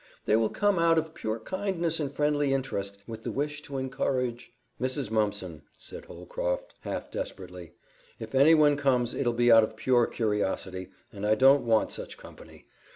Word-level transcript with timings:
"They 0.25 0.35
will 0.35 0.49
come 0.49 0.79
out 0.79 0.97
of 0.97 1.13
pure 1.13 1.39
kindness 1.39 1.99
and 1.99 2.11
friendly 2.11 2.55
interest, 2.55 2.97
with 3.05 3.21
the 3.23 3.29
wish 3.31 3.61
to 3.61 3.77
encourage" 3.77 4.51
"Mrs. 4.81 5.11
Mumpson," 5.11 5.61
said 5.77 6.05
Holcroft, 6.05 6.73
half 6.79 7.11
desperately, 7.11 7.73
"if 8.19 8.33
anyone 8.33 8.77
comes 8.77 9.13
it'll 9.13 9.31
be 9.31 9.51
out 9.51 9.61
of 9.61 9.75
pure 9.77 10.07
curiosity, 10.07 10.89
and 11.13 11.23
I 11.23 11.35
don't 11.35 11.65
want 11.67 11.91
such 11.91 12.17
company. 12.17 12.65